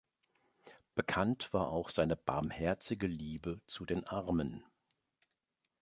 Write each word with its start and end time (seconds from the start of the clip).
Bekannt 0.95 1.53
war 1.53 1.69
auch 1.69 1.91
seine 1.91 2.15
barmherzige 2.15 3.05
Liebe 3.05 3.61
zu 3.67 3.85
den 3.85 4.03
Armen. 4.07 4.63